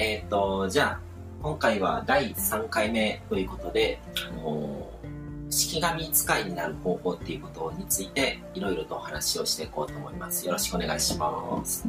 [0.00, 1.00] えっ、と、じゃあ、
[1.42, 4.00] 今回は第3回目ということで、
[4.30, 4.90] あの、
[5.50, 10.46] 式紙使いになる方法っていうことについて、いろいろとお話をしていこうと思います。
[10.46, 11.86] よろしくお願いします。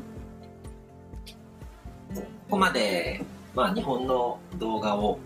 [2.13, 3.23] ここまで、
[3.55, 5.17] まあ、日本の動画を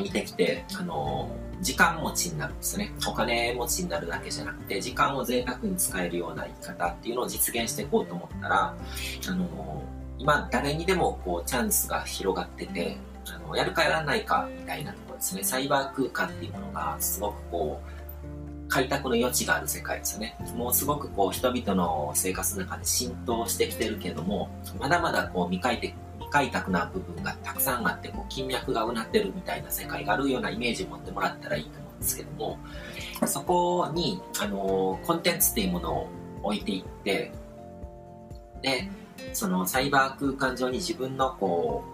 [0.00, 1.28] 見てきて、あの、
[1.60, 2.92] 時間持ちになるんですね。
[3.04, 8.76] お金持ちになるだけじゃなくて、時間を贅沢に使えるような生き方っていうのを実現していこうと思ったら、
[9.28, 9.82] あの、
[10.22, 15.42] 今誰にでもこうチャンスが広がってて、あのやるかやらないかみたいなところですね。
[15.42, 20.38] サイバー空間っていうものがすごくこう、開拓の余地がある世界ですよね。
[20.54, 32.58] もうすごくこう人々の生活の中で浸透してきてるけども、まだまだこう未開て未開拓な部分がたくさんあって、こう金脈がうなってるみたいな世界があるようなイメージを持ってもらったらいいと思うんですけども、
[33.26, 36.08] そこに、あの、コンテンツっていうものを
[36.44, 37.32] 置いていって、
[38.62, 38.88] で、
[39.32, 41.84] そのサイバー空間上に自分のこ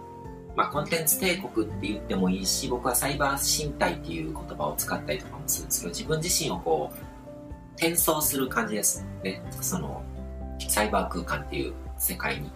[0.53, 6.97] う、まあ、コンテンツ帝国って言ってもいいし、僕はサイバー身体っていう言葉を使ったりとかもするんですけど、自分自身をこう、
[7.77, 9.41] 転送する感じですね。
[9.61, 10.03] その、
[10.67, 12.51] サイバー空間っていう世界に。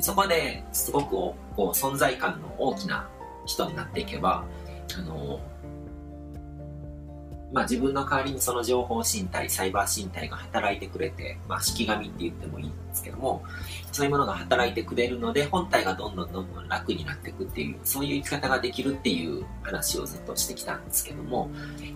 [0.00, 3.08] そこですごくこう存在感の大きな
[3.46, 4.44] 人になっていけば、
[4.96, 5.40] あの、
[7.54, 13.44] まあ、自分の代わりにその情報身体、サイバー身体が働いてくれて、まあ、式紙って言ってもいいんですけども、
[13.92, 21.48] そういうものが働いてくれるので、本体がどんどんどんどん楽になっていくっていう、そういう生き方ができるっていう話をずっとしてきたんですけども、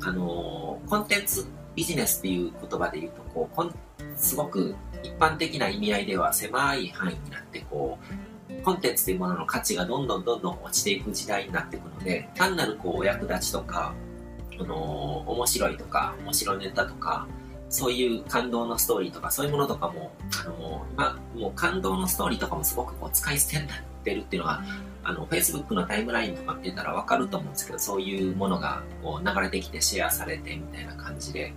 [0.04, 3.72] あのー、コンテンツビジネスっていう言葉で言うと、こう、
[4.16, 7.98] すごく一般的な意味合いでは狭い範囲になって、こ
[8.48, 13.92] う、コンテンツというものの価値がどんどんどんどん落ちていく時代になっていくので、単なるこう、お役立ちとか、
[14.60, 17.26] あの面白いとか、面白いネタとか、
[17.68, 20.12] そういう感動のストーリーとか、そういうものとかも、
[20.44, 24.62] あのまあもう感動のストーリーとかもすごくこう使い捨てになってるっていうのは、
[25.04, 31.54] あの、Facebook のタイムラインとか見てたらわかると思うんですけど、そういうものがこう流れてきてシェアされてみたいな感じで。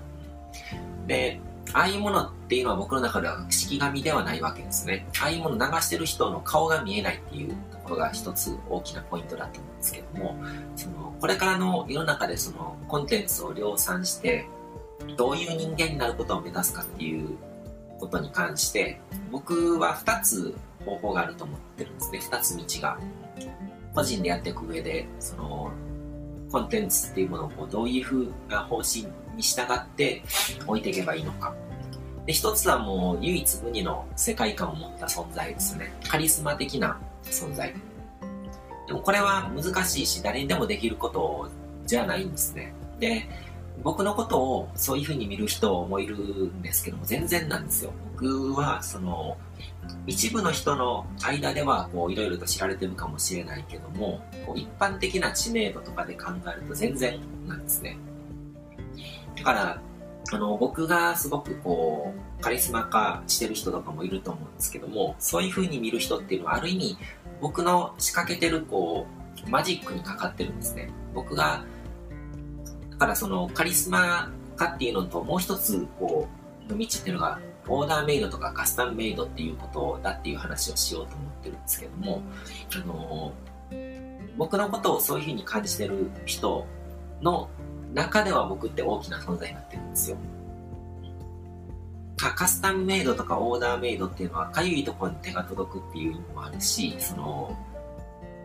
[1.08, 1.40] で、
[1.74, 5.08] ああいうものっていうのは僕の中では式紙ではないわけですね。
[5.22, 7.56] ああいうもの流してる人の顔が見えないっていう
[7.92, 10.36] ころが一つ大きなポイントだと思うんですけども、
[10.76, 14.48] そのこれからの世の中でそのコンテンツを量産して、
[15.18, 17.38] どういう人間になることを目指すかっていう
[18.00, 19.00] ことに関して、
[19.32, 22.20] 僕は2つ方法があると思ってるんですね。
[22.20, 22.98] 2つ道が。
[23.94, 25.72] 個人でやっていく上で、その、
[26.50, 30.24] コンテンツっていうものをこうどういう風な方針に従って
[30.66, 31.54] 置いていけばいいのか。
[32.26, 35.92] で、一つはもう唯一無二の世界観を持った存在ですね。
[36.08, 37.74] カリスマ的な存在。
[38.88, 41.50] でもこれは難しいし、誰にでもできること
[41.86, 42.74] じゃないんですね。
[43.00, 43.28] で、
[43.84, 47.92] 僕のことをそういう風に見る人もいるんですけども、全然なんですよ。
[48.14, 49.38] 僕は、その、
[50.06, 57.98] 一部の人の間では、こう、いろいろと知られてるかもしれないけども、こう一般的な知名度とかで考えると全然なんですね。
[59.36, 59.82] だから、
[60.34, 66.98] あの、僕がすごくこう、カリスマ化してる人とかもいると思うんですけども、そういう風に見る人っていうのはある意味、
[67.42, 69.06] 僕の仕掛けてるこ
[69.46, 70.90] う、マジックにかかってるんですね。
[71.14, 71.66] 僕が、
[72.92, 76.28] だからそのカリスマ化っていうのともう一つこ
[76.70, 82.22] う、の道っていうのが、オーダーメイドとかカスタムメイドっていうことだっていう話をしようと思ってるんですけども、
[82.74, 83.34] あの、
[84.38, 86.66] 僕のことをそういう風に感じてる人
[87.22, 87.50] の
[87.94, 90.18] 中では僕って大きな存在になってるんですよ。
[92.18, 97.58] カスタムメイドとかオーダーメイドっていうのはかゆいところに手が届くっていう意味もあるし、その、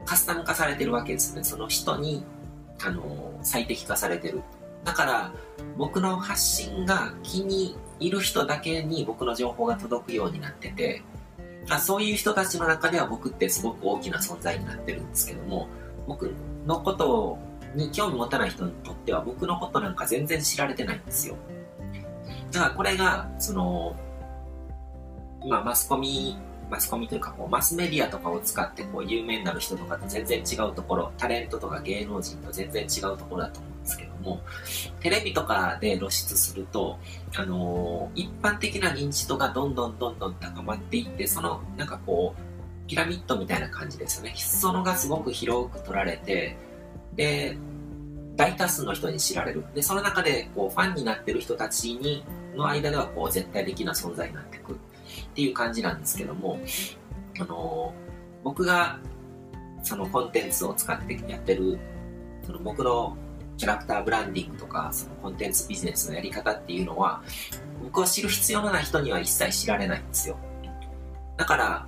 [0.07, 1.45] カスタム化されてるわけですね。
[1.45, 2.25] その人に、
[2.83, 4.43] あの、最適化されてる。
[4.85, 5.33] だから、
[5.77, 11.03] 僕の発信が気に入る人だけに僕の情報が届くようになってて、
[11.69, 15.69] あそういう人たちの中では僕ってすごく大きな存在になってるんですけども、
[16.07, 16.33] 僕
[16.67, 17.39] のことを
[17.75, 21.37] に興味持たない人にとっては僕のことなんか全然知られてないんですよ。
[22.53, 23.97] だからこれが、その、
[25.43, 26.37] 今マスコミ、
[26.71, 34.41] マスコミというかこうマスメディアとかを使ってこう有名になる人とかと全然違うところ、タレントとか芸能人と全然違うところだと思うんですけども、
[35.01, 36.99] テレビとかで露出すると、
[37.37, 44.35] あのー、一般的な認知度がどんどんどんどん高まっていって、その、なんかこう、ピラミッドみたいな感じですよね。
[44.37, 46.57] 裾野がすごく広く取られて、
[47.15, 47.57] で、
[48.37, 49.65] 大多数の人に知られる。
[49.75, 52.25] で、その中で、こう、ファンになってる人たちに、
[52.55, 54.77] の間では、こう、絶対的な存在になっていくっ
[55.35, 56.59] ていう感じなんですけども、
[57.39, 58.99] あのー、僕が、
[59.83, 61.79] そのコンテンツを使ってやってる、
[62.45, 63.17] その僕の
[63.57, 67.23] キャラクターブランディングとか、そのコンテンツビジネスのやり方っていうのは、
[67.83, 70.37] 僕は知る必要のない人には一切知られないんですよ。
[71.37, 71.87] だから、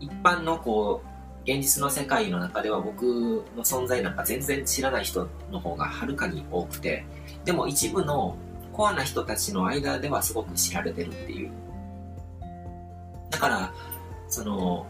[0.00, 1.13] 一般のこう、
[1.46, 7.04] 現実の世界の中では僕の存在なんか全然知らない人の方がはるかに多くて、
[7.44, 8.36] でも一部の
[8.72, 11.52] コアな人たちの間ではすごく知られてるっていう。
[13.30, 13.74] だから、
[14.28, 14.86] その、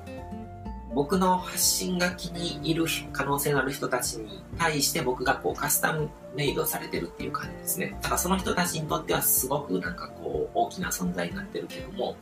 [0.94, 7.96] 僕の発信が気に入る可能性のある人たちに対して僕がこうカスタムメイドされてるっていう感じですね。
[8.00, 12.14] だからその人たちにとってはすごくなんかこう大きな存在になってるけども、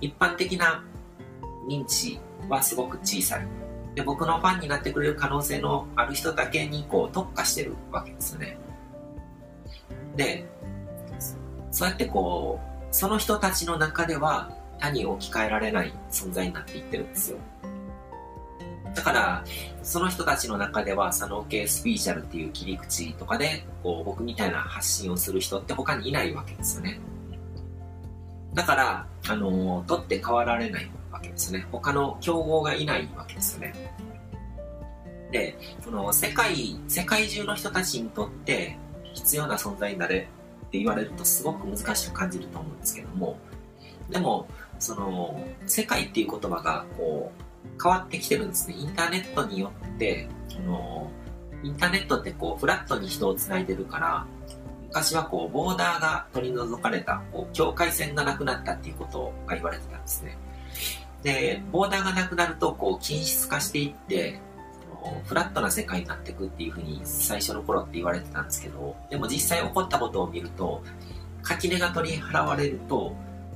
[0.00, 0.82] 一般的な
[1.68, 2.18] 認知
[2.48, 3.65] はすごく小さい。
[3.96, 8.58] で、僕のファンになってくれる可能性のある人だけにこう特化してるわけですよね。
[10.14, 10.46] で、
[11.70, 17.38] そうやってこう、その人たちの中では他に置き換えられない存在になっていってるんですよ。
[18.94, 19.44] だから、
[19.82, 26.98] その人たちの中では、佐野系スピーチャルっていう切り口とかで、こう、僕みたいな発信をする人って他にいないわけですよね。
[28.54, 31.66] だから、あの、取って変わられないわけですね。
[31.72, 33.74] 他の競合がいないわけですよね。
[35.32, 38.78] で、その、世界、世界中の人たちにとって
[39.14, 40.28] 必要な存在になれ
[40.66, 43.36] って言われるとすごく難しく感じると思うんですけども、
[44.10, 44.46] でも、
[44.78, 48.76] その、世界っていう言葉が、こう、変わってきてるんですね。
[48.76, 51.10] インターネットによって、あの
[51.62, 54.26] インターネットってこう、フラットに人を繋いでるから、
[54.88, 60.38] 昔はこう、ボーダーが取り除かれた、こう、境界線がなくなったっていうことが言われてたんですね。
[61.26, 64.38] で、ボーダーがなくなると、こう、均質化していって、
[65.24, 70.84] フラットな世界になっていくっていうふうに最初の頃って言われてたんですけど、でも実際起こったことを見ると、
[71.42, 73.12] 垣根が取り払われると、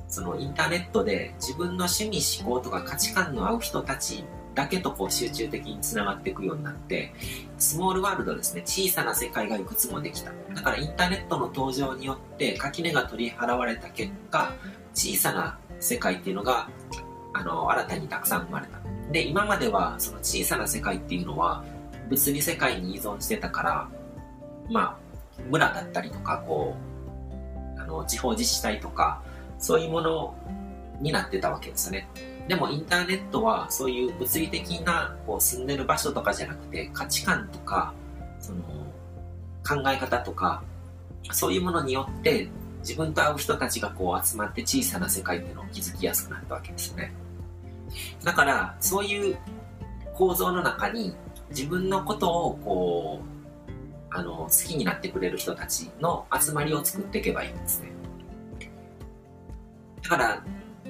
[0.09, 7.13] そのインターネットで自分の趣味思考とか価値観の合う人たちだけとこう集中的につながっていくようになって、
[7.57, 10.33] スモールワールドですね、小さな世界がいくつもできた。
[10.53, 14.53] だからインターネットの登場によって垣根が取り払われた結果、
[14.93, 16.69] 小さな世界っていうのが、
[17.33, 18.79] あの、新たにたくさん生まれた。
[19.11, 21.63] で、今まではその小さな世界っていうのは、
[22.09, 23.89] 物理世界に依存してたから、
[24.69, 24.97] まあ、
[25.49, 26.75] 村だったりとか、こ
[27.77, 29.21] う、あの、地方自治体とか、
[29.57, 30.35] そういうもの
[30.99, 32.07] になってたわけですよね。
[32.47, 37.93] でもインターネットはそういう物理的なこう住んでる場所とかじゃなくて価値観とか
[38.39, 38.59] その
[39.65, 40.63] 考え方とか
[41.31, 42.49] そういうものによって
[42.79, 47.13] 自分と会う人たちがこう集まって小さな世界っていうのを築きやすくなったわけですよね。
[48.23, 49.37] だからそういう
[50.13, 51.15] 構造の中に
[51.49, 57.91] 自分のことをこうあの好きになってくれる人たちの集まりを作っていけばいいんですね。
[60.03, 60.43] だから、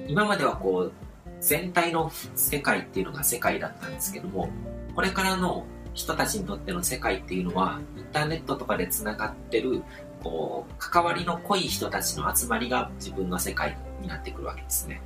[0.08, 0.92] 今まではこう、
[1.40, 4.48] 全体の世界っていうのが世界だったんですけども、
[4.94, 5.64] これからの
[5.94, 9.82] 人たちにとっての世界っていうのは、インターネットとかで繋がってる、
[10.22, 15.00] こう、関わりの濃い人たちの集まりが自分の世界になってくるわけですね。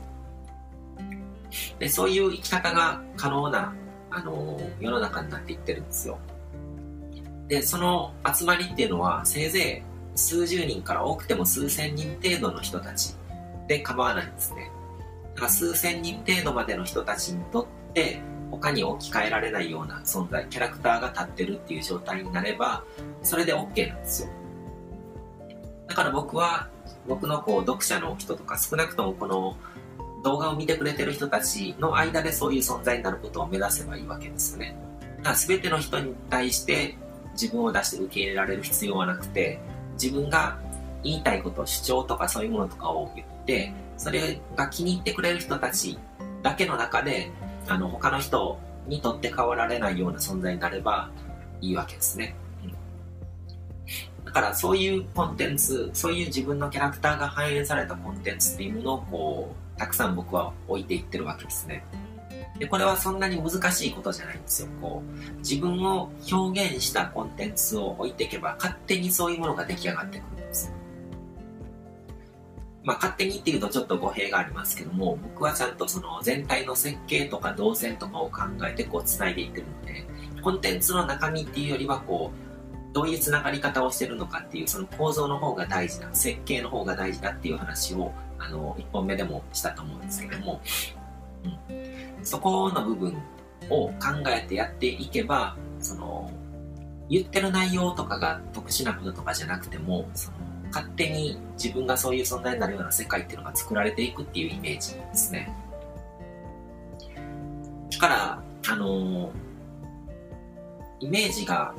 [1.78, 3.74] で、そういう生き方が可能な、
[4.10, 6.18] あの、世の中になっていってるんですよ。
[7.48, 9.82] で、その集まりっていうのは、せいぜ
[10.14, 13.14] い数十人から多くても数千人程度の人たち
[13.68, 14.70] で構わないんですね。
[15.34, 18.20] だから数千人程度までの人たちにとって
[18.50, 22.82] 他に置き換えられないような存在、キャラクターが立ってるっていう状態になれば、
[23.22, 24.30] それで OK なんですよ。
[25.88, 26.68] だから僕は、
[27.06, 29.56] 僕のこう読者の人とか少なくともこの
[30.22, 34.76] 動画を見てくれてる人たちの間でそういう存在になることを目指せばいいわけですよね。
[35.18, 36.96] だから全ての人に対して
[37.32, 39.60] 自分を出して受け入れられる必要はなくて、
[39.92, 40.58] 自分が
[41.02, 45.98] 言いたいこと、主張とかそういうものとかを言って、それが気に入ってくれる人たち
[46.42, 47.30] だけの中で、
[47.68, 51.10] あの、他の人にとって変わられないような存在になれば
[51.60, 52.34] いいわけですね。
[54.24, 61.84] だからそういうコンテンツ、そういう自分のキャラクターが反映されたコンテンツっていうものをこう、たくさん僕は置いていってるわけですね。
[62.58, 64.68] で、これはそんなに難しいことじゃないんですよ。
[64.80, 70.72] こう、自分を表現したコンテンツを置いていけば、勝手にそういうものが出来上がってくるんですよ。
[72.82, 80.06] まあ、勝手にっていうとちょっと語弊がありますけども、僕はちゃんとその全体の設計とか動線とかを考えてこう繋いでいってるので、
[80.40, 90.60] コンテンツの中身っていうよりはこう、どういう繋がり方をしてるのかっていうその構造の方が大事な、設計の方が大事だっていう話を、あの、1本目でもしたと思うんですけども、
[91.68, 93.14] うん、そこの部分
[93.70, 93.94] を考
[94.28, 96.30] えてやっていけば、その、
[97.08, 100.36] 言ってる内容とかが特殊なこととかじゃなくても、その
[100.70, 105.52] 勝手に自分がそういう存在になるような世界っていうのが作られていくっていうイメージですね。
[107.92, 109.30] だから、あの、
[111.00, 111.74] イメージが、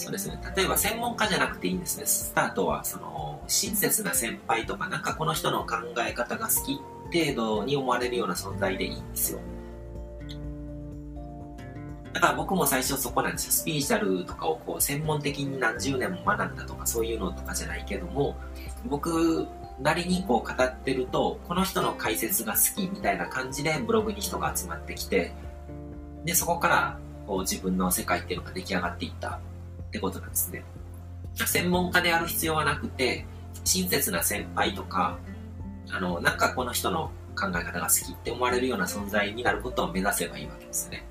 [0.00, 2.06] そうですね、例えば専門家じゃなくていいんですね。
[2.06, 5.76] スタートは、その、親切な先輩とか、なんかこの人の考
[6.08, 6.80] え方が好き
[7.12, 9.40] 程度に思われるような存在でいいんですよ。
[12.14, 13.52] だから僕も最初そこなんですよ。
[13.52, 18.36] スピーチャルとかをこう専門的に何十年も学んだとかそういうのとかじゃないけども、
[18.86, 19.46] 僕
[19.80, 25.32] なりにこう語ってると、この人の解説が好きみたいな感じでブログに人が集まってきて、
[26.24, 29.40] で、そこからこう自分の世界っていうのが出来上がっていった
[29.90, 30.62] ってことなんですね。
[31.34, 33.26] 専門家である必要はなくて、
[33.64, 35.18] 親切な先輩とか、
[35.90, 41.04] あの、なんかこの人の考え方が好きって思われるような存在になることを目指せばいいわけですね。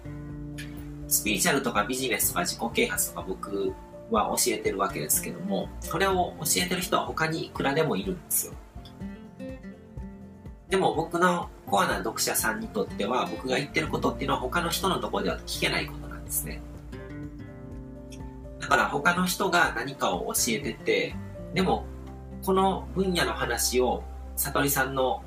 [1.09, 3.73] スピリチュアルとかビジネスとか自己啓発とか僕
[4.11, 8.53] は教えてるわけですけども、これを教えてる人は他にいくらでもいるんですよ。
[10.69, 16.61] でも僕のコアな読者さんにとっては僕が言ってることっていうのは他の人のところでは聞けないことなんですね。
[18.69, 21.15] だから他の人が何かを教えてて、
[21.55, 21.85] でも
[22.43, 24.03] この分野の話を
[24.35, 25.23] 悟りさんの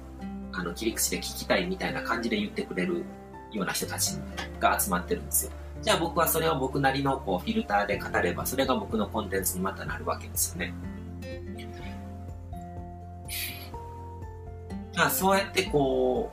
[0.53, 3.03] あの切り口で聞きたいみたいな感じで言ってくれる
[3.51, 4.17] ような人たち
[4.61, 5.53] が集まってるんですよ。
[5.81, 10.73] じゃあ僕はそれを僕なりのこうフィルターで語れば、それが僕のコンテンツにまたなるわけですよね。
[14.95, 16.31] まあ、そうやってこ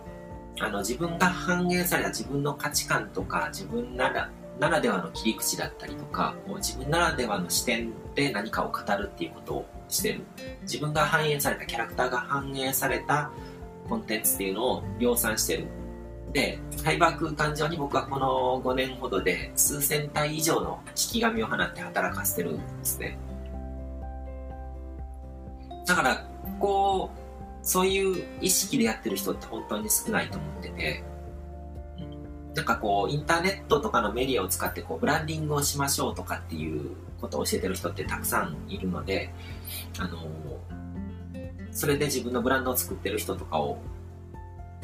[0.60, 10.22] う、あの自分が反映された自分の価値観とか、自分ならならではの切り口だったりとか、こう自分ならではの視点で何かを語るっていうことをしてる。
[10.64, 13.32] 自分が反映された、キャラクターが反映された
[13.88, 15.68] コンテンツっていうのを量産してる。
[16.34, 23.18] で、ハイバー空間上に僕はこの5年ほどで数千体以上の式紙を放って働かせてるんですね。
[25.88, 26.28] だから、
[26.60, 27.20] こう、
[27.62, 31.04] そういう意識でやってる人って本当に少ないと思ってて、
[32.60, 39.34] なんかこう、インターネットとかのメディアを使ってこう、ブランディングをしましょうとかっていうことを教えてる人ってたくさんいるので、
[39.98, 40.18] あの、
[41.72, 43.80] それで自分のブランドを作ってる人とかを、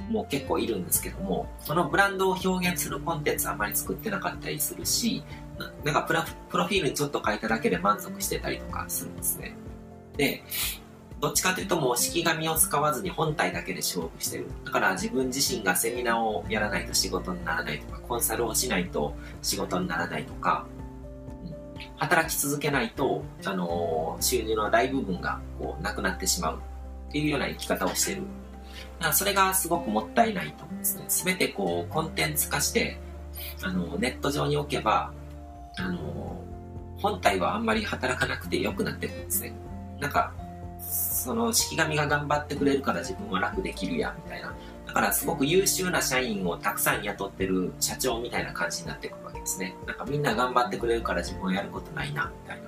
[0.10, 5.22] もう結構いるんですけども、そのブランドを表現するコンテンツあまり作ってなかったりするし、
[5.84, 9.54] なんかプロフィールにちょっと書いただけで満足してたりとかするんですね。
[10.16, 10.44] で、
[11.22, 14.48] どっちかというともう式紙を使わずに本体だけで勝負してる。
[14.66, 20.66] だから自分自身がセミナーをやらないと仕事にならないとか、コンサルをしないと仕事にならないとか、
[21.98, 26.60] 働き続けないと、あのー、収入の大部分がこうなくなってしまう
[27.10, 28.22] っていうような生き方をしてる。
[29.00, 31.06] だからそれがすごくもったいないと思うんですね。
[31.08, 33.00] すべてこうコンテンツ化して、
[33.62, 35.12] あのネット上に置けば、
[35.78, 39.54] あのー、本体はあんまり働かなくて良くなってるんですね。
[40.00, 40.34] なんか、
[41.26, 44.54] その式紙が頑張ってくれるから自分は楽できるや、みたいな。
[44.86, 49.76] だからすごく優秀な社員をたくさん雇ってる社長みたいな感じになってくるわけですね。
[49.88, 52.66] なんかみんな頑張ってくれるから自分はやることないな、みたいな。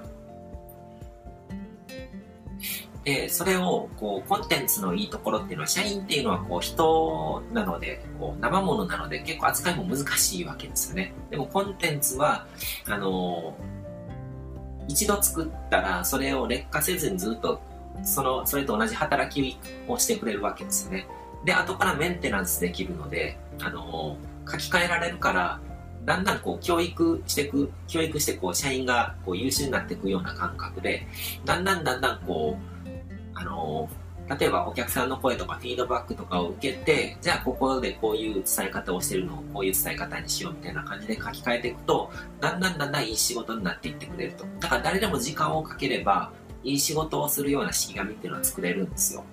[3.04, 11.14] で、それを、こう、コンテンツのいいところっていうのは、社員っていうのは、こう、人なので、こう、生物なので、結構扱いも難しいわけですよね。
[11.30, 12.48] でも、コンテンツは、
[12.86, 13.56] あの
[14.88, 17.62] 一度作ったら、それを劣化せずにずっと
[18.04, 21.08] その、それと同じ働きをしてくれるわけですよね。
[21.46, 24.18] で、後からメンテナンスできるので、あの
[24.50, 25.60] 書き換えられるから、
[26.06, 31.06] だんだんこう教育していく、教育してこう社員がこう優秀になっていくような感覚で、
[31.46, 32.90] だんだんだんだんこう、
[33.34, 33.90] あの
[34.30, 42.12] 例えばお客さんの声とかフィードバックとかを受けて、じゃあここでこういう伝え方をしてるのをこういう伝え方にしようみたいな感じで書き換えていくと、
[42.42, 44.46] だんだんだんだんいい仕事になっていってくれると。
[44.60, 46.32] だから誰でも時間をかければ、
[46.64, 49.24] いい仕事をするような式紙っていうのは作れるんですよ。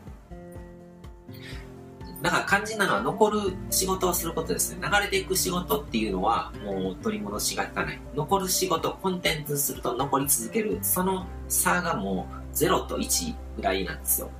[2.22, 3.40] だから肝心なのは残る
[3.70, 4.80] 仕事をすることですね。
[4.82, 8.00] 流れていく仕事っていうのはもう取り戻しがつかない。
[8.14, 10.78] 残る仕事、コンテンツすると残り続ける。
[10.80, 14.30] その差がもう0と1ぐらいなんですよ。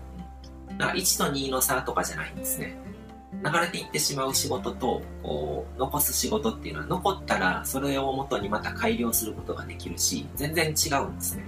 [0.79, 2.75] だから1と2の差とかじゃないんですね。
[3.45, 11.45] 流れていってしまう仕事とこう残す仕事っていうのは残ったらそれをもとにまた改良することができるし全然違うんですね。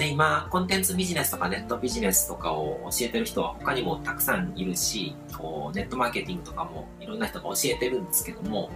[0.00, 8.70] で、今、コンテンツビジネスとかネットビジネスとかを教えてる人は他にもたくさんいるし、こうネットマーケティングとかもいろんな人が教えてるんですけども、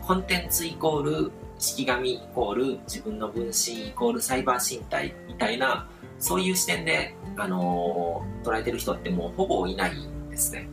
[0.00, 5.86] コンテンツイコール式紙イコール自分の分身イコールサイバー身体みたいな、
[6.18, 10.66] そういう視点で、あのー、捉えてる人ってもうほぼいないんですね。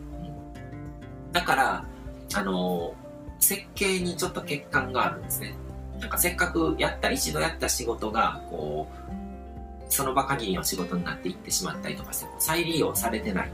[1.34, 1.86] だから、
[2.34, 5.54] あのー、設計にちょっと欠陥があるんですね。
[6.00, 9.17] なんかせっかくやった、一度やった仕事が、こう、
[9.90, 13.52] その場限りの仕事になっていってしまったりとかして再利用されてない。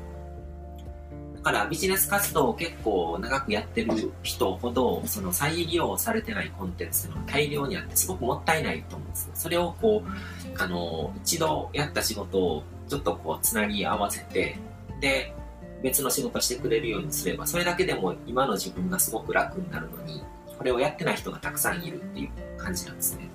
[1.35, 9.31] だからビジネス活動を結構長くやってる人ほど、その再利用されてないコンテンツの大量にあってすごくもったいないと思うんですよ。
[9.35, 14.57] それをこう、あの、一度やった仕事をちょっとこうつなぎ合わせて、
[15.01, 15.35] で、
[15.81, 20.23] 別の仕事してくれるようにすれば、それだけでも今の自分がすごく楽になるのに、
[20.57, 23.27] これをやってない人がたくさんいるっていう感じなんですね。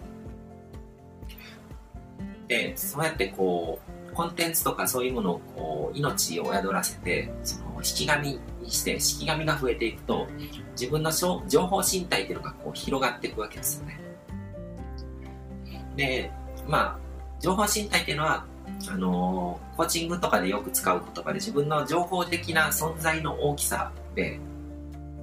[2.48, 3.78] で、そうやってこ
[4.10, 10.26] う、コンテンツとかそういうものをこう、命を宿らせて、その、引き紙にして、引き紙が増えていくと、
[10.72, 14.00] 自分の情報身体っていうのがこう、広がっていくわけですよね。
[15.96, 16.30] で、
[16.66, 16.98] まあ、
[17.40, 18.44] 情報身体っていうのは、
[18.88, 24.38] あの、コーチングとかでよく使う言葉で自分の情報的な存在の大きさで、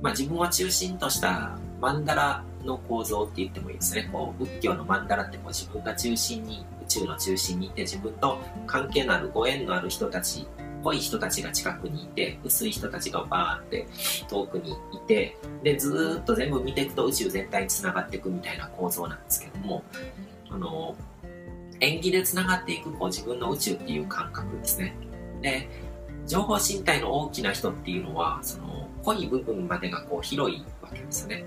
[0.01, 4.09] まあ、自分を中心としたマンダラの構造って言ってもいいですね。
[4.11, 10.47] こう仏教のマンダラってこう自分が中心に、宇宙の中心にいて自分と関係のあるご縁のある人たち、
[10.83, 13.87] 濃い人たちが近くにいて、薄い人たちがバーって
[14.29, 19.83] 遠くにいて、で、ずっと全部見ていくと宇宙全体に繋がっていくみたいな構造なんですけども、
[20.49, 20.95] あの、
[21.79, 24.95] 縁起で繋がっていくこう自分の宇宙っていう感覚ですね。
[25.41, 25.67] で、
[26.27, 31.45] 情報身体の大きな人っていうのは、その濃い部分までがこう広いわけですよね。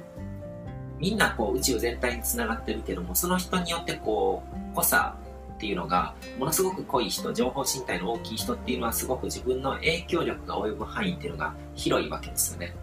[0.99, 5.16] みんなこう宇宙全体に繋がってるけども、その人によってこう、濃さ
[5.58, 12.76] っていうのが、ものすごく濃い人、情報身体の大きい人っていうのはすごく自分の影響力が及ぶ範囲っていうのが広いわけですよね。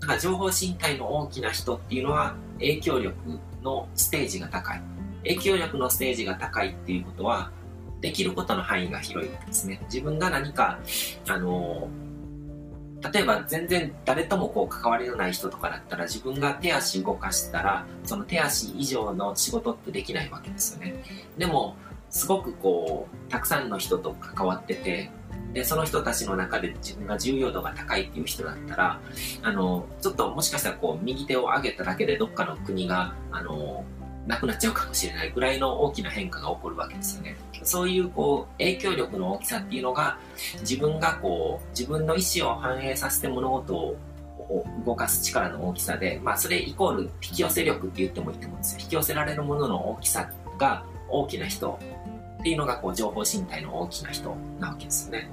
[0.00, 3.14] だから情報身体の大きな人っていうのは影響力
[3.62, 4.82] のステージが高い。
[5.24, 7.52] 影響力のステージが高いっていうことは、
[8.00, 9.80] できることの範囲が広いわけですね。
[9.84, 10.80] 自分が何か、
[11.28, 11.88] あの、
[13.12, 21.02] 例えば全然誰ともこう関わりのない人とかだったら自分が手足動かしたらその手足以上の仕事ってできないわけですよね。
[21.36, 21.76] でも
[22.10, 25.10] すごくこうたくさんの人と関わってて
[25.52, 29.00] でその人たちの中で自分が重要度が高いっていう人だったら
[29.42, 33.84] あのちょっともしかしたらこう右手を上げただけでどっかの国があの
[34.26, 37.36] なくなっちゃうかもしれないぐらいの大きな変化が起こるわけですよね。
[37.64, 40.18] そういうこう影響力の大きさっていうのが
[40.60, 43.96] 自分がこう自分の意思を反映させて物事を
[44.84, 48.80] 動かす力の大きさで、まあそれイコール引き寄せ力って言ってもいいと思うんですよ。
[48.82, 51.78] 引き寄せられるものの大きさが大きな人
[52.40, 55.30] っていうのがこう情報身体の大きな人なわけですよね。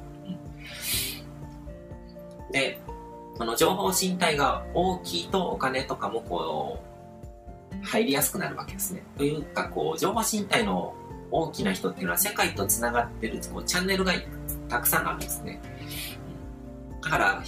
[2.51, 2.79] で、
[3.37, 6.88] この情報身体が大きいとお金とかもこう
[7.83, 9.03] 入りやすくなるわけですね。
[9.17, 10.93] というか、こう、情報身体の
[11.31, 14.13] 大きな人っていうのは世界と繋がってるこうチャンネルが
[14.67, 15.61] たくさんあるんですね。
[17.01, 17.43] だから、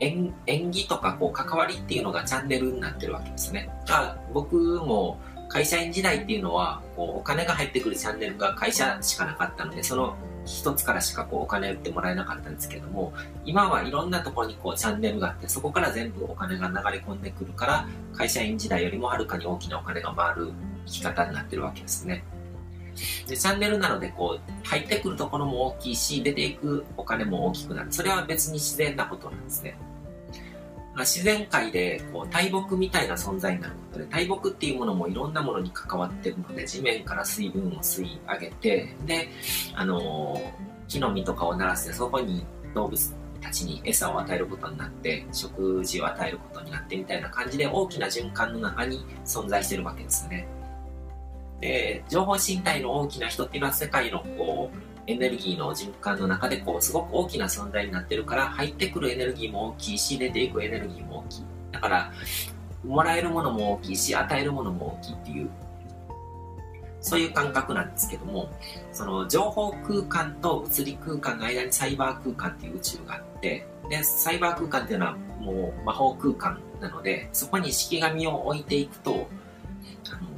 [0.00, 3.70] 演技とかこう関わりっていうのがチャンネルになってるわけですね。
[3.86, 13.12] だから僕も会社員時代っていうのはこうお金が入ってくるチャンネルが会社しかなかったのでその一つからしかこうお金売ってもらえなかったんですけども、
[13.44, 20.52] 今はいろんなところにこうチャンネルがあって、そこから全部お金が流れ込んでくるから、会社員時代よりもはるかに大きなお金が回る
[20.86, 22.24] 生き方になってるわけですね。
[23.26, 27.92] で、チャンネルなのでこう、入ってくるところも大きいし、出ていくお金も大きくなる。
[27.92, 29.76] それは別に自然なことなんですね。
[30.94, 39.28] ま自然界でこう大木みたいな存在になることで大木っていうものもいろんなものに関わってるので地面から水分を吸い上げてで、
[39.74, 50.46] あのー、木の実とかを鳴らしてそこに動物たちに餌を与えることになって食事を与えることになってみたいな感じで大きな循環の中に存在してるわけですね。
[51.60, 61.44] で情報身体の大きな人っていうのは世界のこうエネルギーの循環の中でこうすごく大きな存在になってるから入ってくるエネルギーも大きいし出ていくエネルギーも大きい。
[61.72, 62.12] だから
[62.84, 65.50] もらえるものも大きいし与えるものも大きいっていう
[67.00, 68.48] そういう感覚なんですけども
[68.92, 80.28] その情報空間と物理空間の間にサイバー空間っていう宇宙があってでサイバー空間っていうのはもう魔法空間なのでそこに式紙を置いていくとあの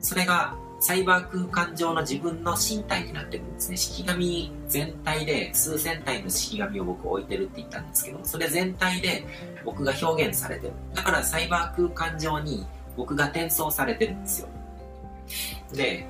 [0.00, 3.76] それがサイバー空間上の自分の身体になってるんですね。
[3.76, 9.26] 式紙全体で数千体の式紙を僕置いてるって言ったんですけども、それ全体で
[9.64, 10.72] 僕が表現されてる。
[10.94, 14.48] だからサイバー空間上に僕が転送されてるんですよ。
[15.72, 16.06] で、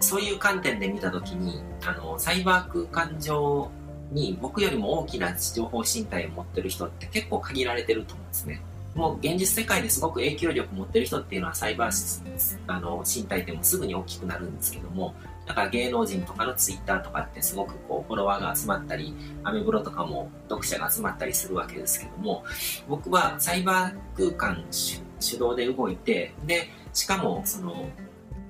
[0.00, 3.70] そういう観点で見たときに、あの、サイバー空間上
[4.12, 8.60] に僕よりも大きな情報身体を持ってる人って結構限られてると思うんですね。
[8.94, 15.14] もう現実世界ですごく影響力持ってる人っていうのはサイバーあの身体でもすぐに大きくなるんですけども
[15.46, 22.44] だから芸能人とかのツイッターとかってすごくこうフォロワーが集まったりアメブロとかも読者が集まったりするわけですけども
[22.88, 27.88] 僕はサイバー空間主導で動いてでしかもその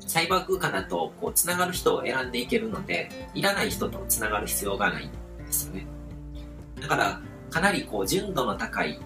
[0.00, 5.86] サイバー空間だとこうつながる人を選んでいけるのでいらない人とつながる必要がないんですよね。
[6.80, 9.00] だからかなりこう純度の高い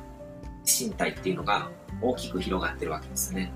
[0.69, 3.53] 身体っていうのが大きく広がってるわけですね。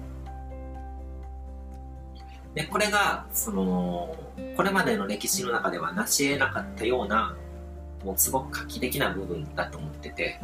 [2.55, 4.15] で、これが、その、
[4.57, 7.35] これまでの歴史の中では成し得なかったような、
[8.05, 10.41] もうすごく画期的な部分だと思ってて、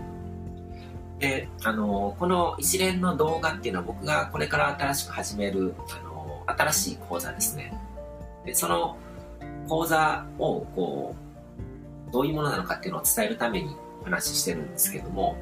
[1.19, 7.75] で、あの、この一連の動画っていうのは僕がこれから新しく始める、あの、新しい講座ですね。
[8.47, 8.97] で、その
[9.69, 11.15] 講座を、こ
[12.09, 15.37] う、どういうものなのかっていうのを伝えるために話してるんですけども、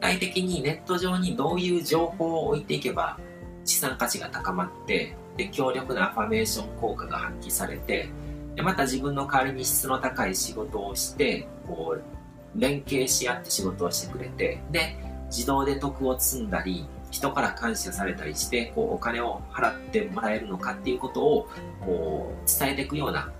[0.00, 3.18] 体的にネット上にどういう情報を置いていけば
[3.64, 8.08] 資産価値が高まって、で、強力なアファメーション効果が発揮されて、
[8.56, 21.48] で、また自分の代わりに質の高い仕事をして、こう、連携し合って仕事をしてくれて、で、自動で得を積んだり、人から感謝されたりして、こう、お金を払ってもらえるのかっていうことを、
[21.80, 23.32] こう、伝えていくような、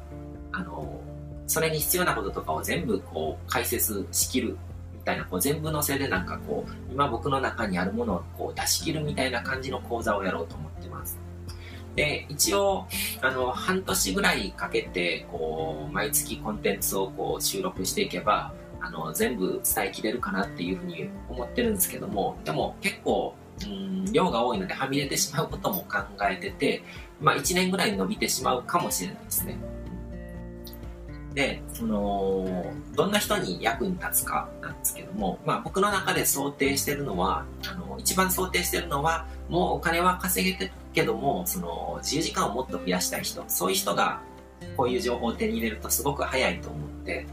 [0.53, 1.01] あの、
[1.47, 4.57] それに必要なこととかを全部、こう、解説しきる
[5.01, 11.19] みたいな、こう、全部のせでなんかこう、今僕の中にあるものをこう出し切るみたいな感じの講座をやろうと思ってます。
[11.97, 12.87] で、一応、
[13.21, 23.35] あの、半年ぐらいかけて、こう、毎月コンテンツをこう収録していけば、あの、全部伝えきれるかなっていうふうに思ってるんですけども、でも結構、
[23.65, 25.99] うん、量が多いのではみ出てしまうことも考
[26.31, 26.83] えてて、
[27.21, 29.57] まあ1年ぐらい伸びてしまうかもしれないですね。
[31.41, 44.21] で、その、どんな人に役に立つかなんですけども、まあ僕の中で想定してるのは、あの、一番想定してるのは、もうお金は稼げてるけども、その、自由時間をもっと増やしたい人、そういう人が、
[44.77, 47.27] こういう情報を手に入れるとすごく早いと思って、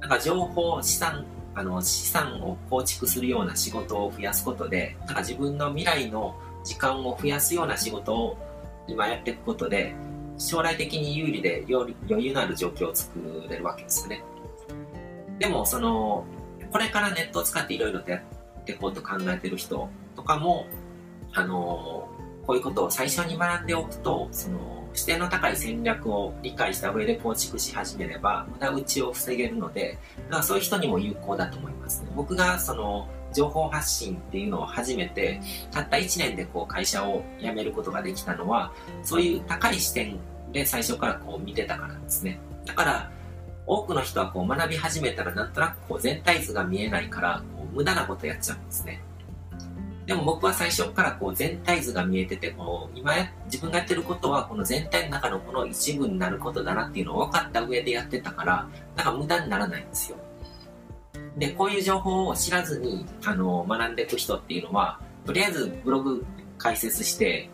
[0.00, 8.36] なんか情報、資産、あの、資産を構築するような仕事を増やすことで、なんか自分の未来の時間を増やすような仕事を
[8.86, 9.94] 今やっていくことで、
[10.38, 14.22] 将来的に有利で余裕のある状況を作れるわけですよね。
[15.38, 16.24] でも、その、
[16.70, 20.66] これからネットを使っていろいろとやっていこうと考えてる人とかも、
[21.32, 22.08] あの、
[22.46, 32.10] こういうことを最初に学んでおくと、その、視点の高い戦略を理解した上で構築し始めれば、無駄打ちを防げるので、だからそういう人にも有効だと思いますね。
[32.16, 38.72] 僕がその、情報発信っていうのを始めて、たった1年でこう会社を辞めることができたのは、
[39.04, 40.18] そういう高い視点
[40.52, 42.40] で最初からこう見てたからですね。
[42.66, 43.10] だから、
[43.64, 49.00] 多くの人はこう学び始めたらなんとなくこう全体図が見えないから、こう無駄なことやっちゃうんですね。
[50.06, 60.18] でも僕は最初からこう全体図が見えてて、この今や自分がやってることはこの全体の中のこの一部になることだなっていうのを分かった上でやってたから、なんか無駄にならないんですよ。
[61.38, 66.24] で、こういう情報を知らずに、あの、学んでいく人っていうのは、とりあえずブログ
[66.58, 67.48] 解説して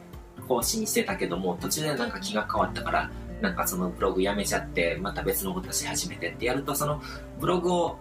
[0.49, 7.03] 更新してたけども、途中でなんか気が変わったから、なんかそのブログやめちゃって、また別のことし始めてってやると、その
[7.40, 7.99] ブログを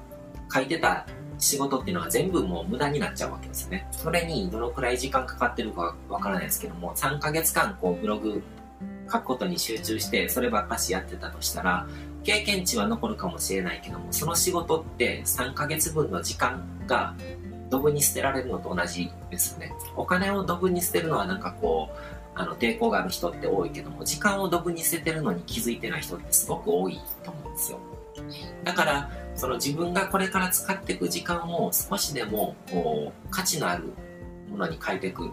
[0.54, 1.06] 書いてた
[1.38, 3.88] 仕事っていうのは全部もう無駄になっちゃうわけですね。
[3.92, 8.42] それにどのくらい時間かかってるかわからないですけども、3ヶ月間こうブログ
[9.12, 11.88] 書くことに集中してそればっかしやってたとしたら、
[12.24, 17.16] 経験値は残るかもしれないけども、その仕事って3ヶ月分の時間が
[17.70, 19.74] ドブに捨てられるのと同じですね。
[19.96, 21.98] お金をドブに捨てるのはなんかこう、
[22.36, 27.80] あの抵抗がある人って多いけども、時間をドブに捨ててるのに気づいてない人ってすごく多いと思うんですよ。
[28.64, 33.94] だから、その自分がこれから使っていく時間を少しでもこう価値のある
[34.50, 35.32] ものに変えていく。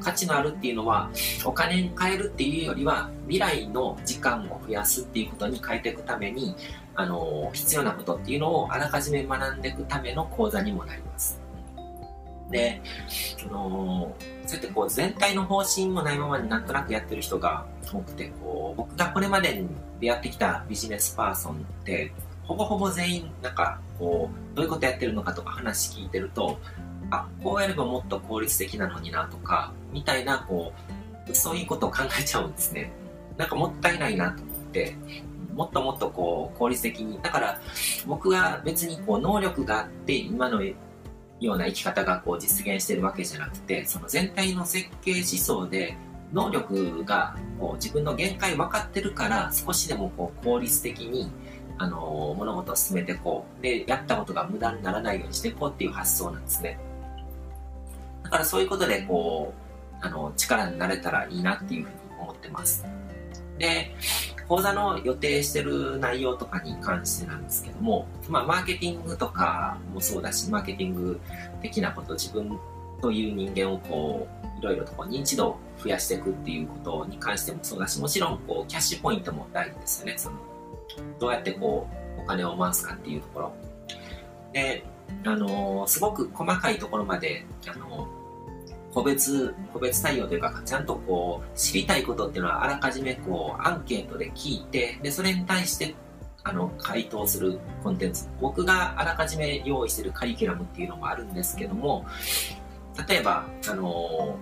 [0.00, 1.10] 価値のあるっていうのは
[1.44, 6.54] お金に変えるっていうよりは未来の時間を増やすっていうことに変えていくために
[6.94, 11.40] あの必要なことっていうのをあらかじめ学んでいくための講座にもなります。
[12.50, 12.82] で、
[13.48, 14.14] あの
[14.46, 19.68] そうやってこう全体の方針もないままになんとなくやってる人が多くてこう僕がこれまでに
[20.00, 26.58] 出会ってきたビジネスパーソンってほぼほぼ全員なんかこうどういうことやってるのかとか話聞いてると
[27.10, 30.72] あこうやればもっと効率的なのになとかみたいなこ
[31.28, 32.92] うそういうことを考えちゃうんですね。
[33.36, 34.96] なんかもったいないなと思って
[35.54, 37.60] もっともっとこう効率的にだから
[38.06, 40.74] 僕は別にこう能力があって今のよ
[41.40, 45.96] うな生き方がこう実現してるわけじゃなくてその全体の設計思想で
[46.32, 51.30] 能力がこう自分の限界分かってるから少しでもこう効率的に
[51.78, 56.78] あの物事を進めてこうでやったことが無駄にならないようにしていこうっていう発想なんですね。
[58.30, 59.52] だからそういうことでこ
[60.02, 62.84] うあの力になれたらいいなっていうふうに思ってます
[63.58, 63.94] で
[64.48, 71.20] 講座の予定してる内容とかに関してなんですけども、まあ、マーケティングとかもそうだしマーケティング
[71.62, 72.58] 的なこと自分
[73.02, 80.50] という人間をこういろいろとこう認知度を増やしていくっていうことに関してもそうだしもちろんこうキャッシュポイントも大事ですよねその
[81.18, 81.86] どうやってこ
[82.18, 83.52] う、お金を回すかっていうところ。
[84.52, 84.84] で、
[85.24, 88.09] あのー、すごく細かいところまで、あのー、
[88.92, 95.94] 個別、個別対応というか、ちゃんとこう、知りたいことっていうのはあらかじめこう、アンケートで聞いて、で、それに対して、
[96.42, 98.28] あの、回答するコンテンツ。
[98.40, 102.04] 僕があらかじめ用意してるカリキュラムっていうのもあるんですけども、
[103.08, 104.36] 例えば、あの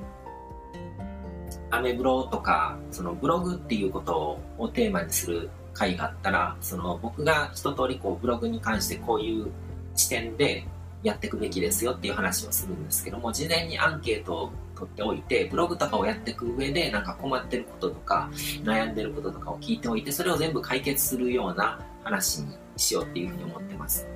[1.71, 9.51] アメブロとか、そのブログっていうことをテーマにする回があったら、その僕が一通りこうブログに関してこういう
[9.95, 10.65] 視点で
[11.03, 18.29] やっていくべきですよっていう話をするんですけども、事前にアンケートを取っておいて、ブログとかをやっていく上で、なんか困ってることとか、
[18.65, 24.07] 悩んでることとかを聞いておいて、それを全部解決するような話にしようっていうふうに思ってます。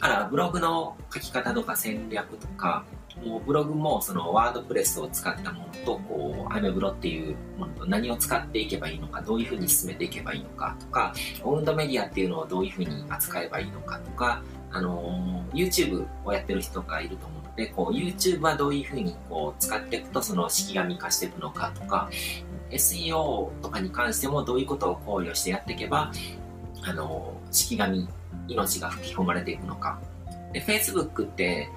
[0.00, 2.84] だから、ブログの書き方とか戦略とか、
[3.22, 22.10] もうブログもそのワードプレスを使ったものと、こう、アメブロっていうものと何を使っていけばいいのか、どういうふうに進めていけばいいのかとか、オウンドメディアっていうのをどういうふうに扱えばいいのかとか、あの YouTube をやってる人がいると思うので、こう、YouTube はどういうふうにこう使っていくとその式紙化していくのかとか、
[22.70, 26.10] SEO とかに関してもどういうことを考慮してやっていけば、
[26.82, 28.08] あの式紙、
[28.48, 30.00] 命が吹き込まれていくのか。
[30.52, 31.68] で、Facebook って、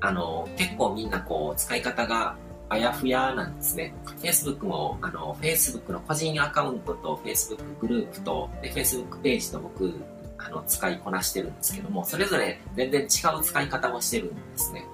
[0.00, 2.36] あの、結構みんなこう、使い方が
[2.68, 3.94] あやふやなんですね。
[4.20, 9.94] Facebook も、あの、Facebook の個人アカウントと Facebook グループと、で、Facebook ページと僕、
[10.38, 13.04] あの、使いこなしてるんですけども、それぞれ全然違
[13.38, 14.86] う使い方をしてるんですね。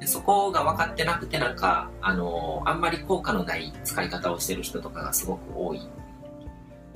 [0.00, 5.86] でそこが分かってなくて、なんか、あの、あんまり効果のない使い方をしてる人とかがすごく多い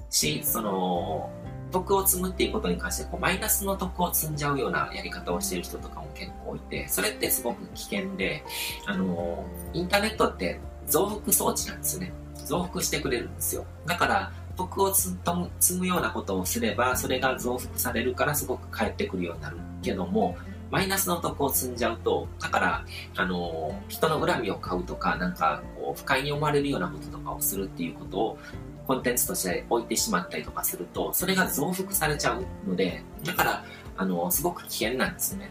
[0.09, 1.31] し、その、
[1.75, 8.45] 得を積むっていうことに関してこうマイナスの得を積んじゃうようなやり方をしてる人とかも結構いてそれってすごく危険で
[8.87, 12.13] あのインターネットって増幅装置なんですね。
[12.45, 13.65] 増幅してくれるんですよ。
[13.87, 15.17] だから得を積
[15.79, 20.37] むようなことをすればそれが増幅されるからすごく返ってくるようになるけども
[20.71, 22.85] マイナスの得を積んじゃうとだから
[23.17, 28.39] あの人の恨みを買うとかなんかこう不快に思われるようなこととかをするっていうことを
[28.87, 33.65] コンテンツとして置いてしまったりとかすると、それが増幅されちゃうので、だから、
[33.97, 35.51] あの、すごく危険なんですね。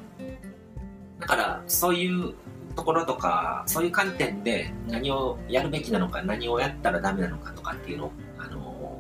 [1.20, 2.34] だから、そういう
[2.76, 9.00] ところとか、そういう観点で何をやるべきなのか、何をやったらダメなのかとかっていうのを、あの、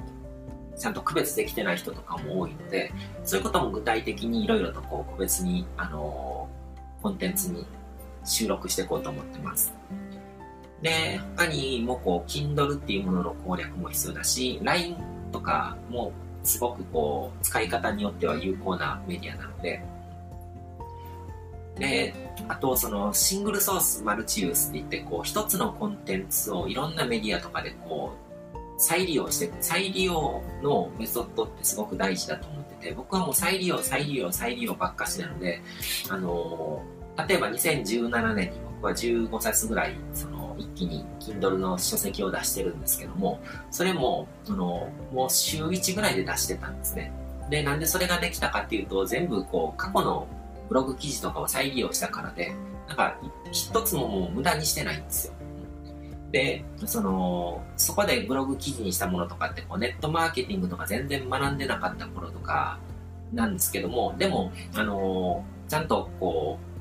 [0.78, 2.92] ちゃんと区別できてない人とかも多いので、
[3.24, 6.50] そういうことも具体的にいろいろとこう個別に、あの、
[7.02, 7.66] コンテンツに
[8.26, 9.74] 収録していこうと思ってます。
[10.84, 14.98] で、他にもこう、Kindle っていうものの攻略も必要だし、LINE
[15.32, 16.12] とかも
[16.44, 19.82] すごくこう、使い方によっては有効なメディアなので、
[21.80, 22.14] で、
[22.50, 28.12] あとそのシングルソースマルチユースって言って、こう、一つのコンテンツをいろんなメディアとかでこ
[28.54, 35.62] う、再利用して、再利用のメソッドってすごく大事だと思ってて、僕はもう再利用、再利用、再利用ばっかしなので、
[36.10, 36.84] あの
[37.28, 43.40] 例えば2017年に僕は15冊ぐらい、その、一気に Kindle の書籍を出してるんですけども、
[43.72, 47.14] それも、あの、もう週1ぐらいで出してたんですね。
[47.50, 50.28] で、なんでそれができたかっていうと、全部こう、過去の
[50.68, 52.54] ブログ記事とかを再利用したからで、
[52.90, 53.18] なんか、
[53.54, 55.34] 一つももう無駄にしてないんですよ。
[56.34, 62.80] で、その、そこでブログ記事にしたものとかって、こう、ネットマーケティングとか全然学んでなかった頃とか、
[63.32, 66.73] なんですけども、でも、あのちゃんとこう、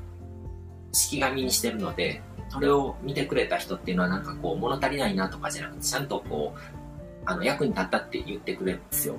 [0.93, 6.59] 式紙にしてるので、それを見てくれた人っていうのはなんかこう物足りないなとかじゃなくてちゃんとこう
[7.25, 9.15] あの役に立ったって言ってくれるんですよ。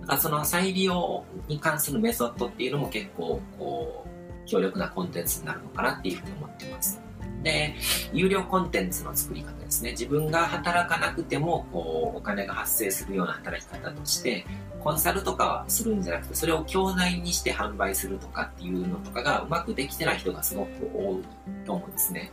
[0.00, 7.00] だからその再利用に関するメソッドっていうのも結構こう強力なコンテンツになるのかなっていうふうに思ってます。
[7.46, 7.74] で
[8.12, 14.44] 有料コンテンツの作り方ですね自分が働かなくてもこうお金が発生するような働き方として
[14.86, 21.24] コンサルとかはするんじゃなくて、それを教材にして販売するとかっていうのとかがうまくできてない人がすごく多い
[21.64, 22.30] と思うんですね。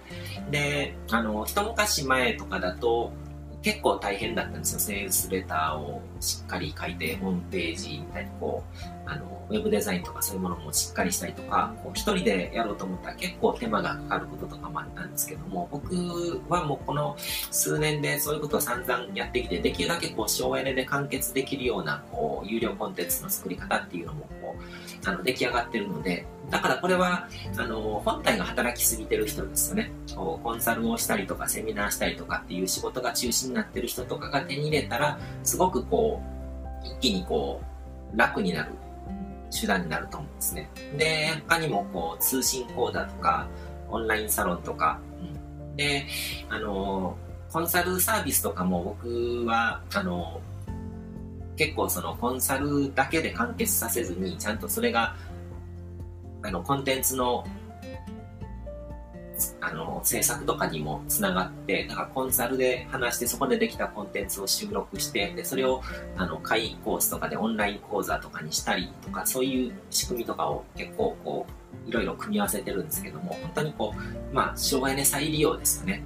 [0.51, 3.11] で、あの、一昔前とかだと、
[3.63, 4.79] 結構大変だったんですよ。
[4.79, 8.63] セールスレターをしっかり書いて、ホームページみたいにこ
[9.02, 29.91] う、あの、ウェブデザインとかそういうものもしっかりしたりとか、こう一人でやろうと思ったら結構手間がかかることとかもあったんですけども、僕はもうこの数年でそういうことを散々やってきて、できるだけこう省エネで完結できるような、こう、有料コンテンツの作り方っていうのも、こう、あの、出来上がってるので、だからこれは、あの、本体が働きすぎてる人ですよね。
[30.15, 36.21] こうコンサルをしたりとか、セミナーしたりとかっていう仕事が中心になってる人とかが手に入れたら、すごくこ
[36.83, 37.61] う、一気にこ
[38.13, 38.71] う、楽になる
[39.59, 40.69] 手段になると思うんですね。
[40.97, 43.47] で、他にもこう、通信講座とか、
[43.89, 46.05] オンラインサロンとか、うん、で、
[46.49, 47.15] あの、
[47.51, 50.41] コンサルサービスとかも僕は、あの、
[51.55, 55.15] 結構そのコンサルだけで完結させずに、ちゃんとそれが、
[56.41, 57.45] あの、コンテンツの
[59.61, 65.81] あの、制作とかにもつながって、だかコンサルで話してそこでできたコンテンツを収録して、で、それを、
[66.17, 73.93] あの、会員コースとかでオンライン講座とかにしたりとか、そういう仕組みとかを結構こう、いろいろ組み合わせてるんですけども、本当にこ
[74.31, 76.03] う、まあ、省エネ再利用ですよね。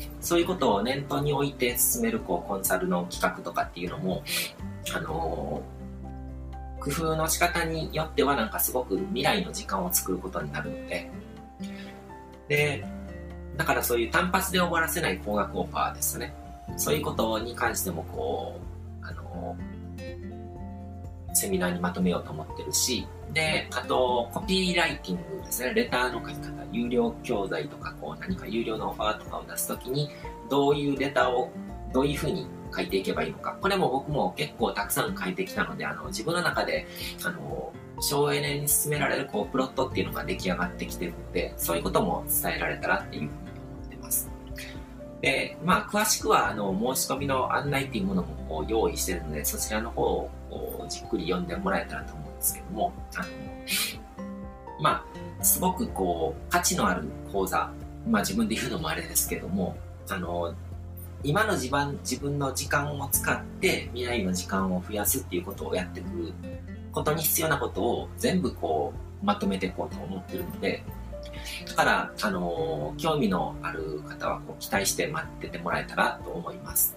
[0.00, 4.22] うん、そういうことを念頭に置いて進める、こう、コンサルの企画とかっていうのも、
[4.94, 11.10] あのー、工夫の仕方によってはなんかすごく未来の時間を作ることになるので、
[12.48, 12.84] で、
[13.56, 16.34] だからそういう単発で終わらせない高額オファーですね。
[16.76, 18.60] そういうことに関してもこ
[19.02, 19.56] う、あの、
[21.34, 25.74] セミナーにまとめようと思ってるし、で、あと、コピーライティングですね。
[25.74, 30.10] レターの書き方、有料教材とか、こう、何か有料のオファーとかを出すときに、
[30.48, 31.50] どういうレターを、
[31.92, 33.56] どういうふうに書いていけばいいのか。
[33.60, 36.86] これも僕も結構たくさん書いてきたので、あの、自分の中で、
[37.24, 43.30] あの、省エネに進められるこうプロットっていうのが出来上がってきてるので、そういうことも伝えられたらっていうふうに
[43.78, 44.30] 思ってます。
[45.22, 50.30] で、まあ、詳しくは、あの、申し込みの案内っていうものもこう用意してるので、そちらの方を
[50.88, 53.26] じっくり読んでもらえたらと思うんですけども、あの、
[54.80, 55.04] ま
[55.40, 57.70] あ、すごくこう、価値のある講座、
[58.08, 59.76] まあ自分で言うのもあれですけども、
[60.08, 60.54] あの、
[61.22, 66.32] 今の自分自分の時間を使って未来の時間を増やすっていうことをやっていく
[66.96, 70.82] ことに必要なことを全部こうまとめていこうと思ってるので、
[71.68, 76.96] だから、あのー、興味のある方はこう期待して待っててもらえたらと思います。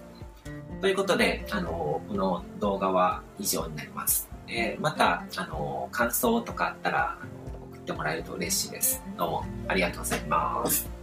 [0.80, 4.30] ということで、あのー、この動画は以上になります。
[4.48, 9.02] えー、また、あの感想とかあったら、あの送ってもらえると嬉しいです。
[9.18, 10.99] どうもありがとうございます。